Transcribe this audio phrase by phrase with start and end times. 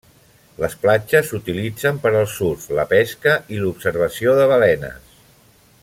[0.61, 5.15] Les platges s'utilitzen per al surf, la pesca i l'observació de balenes.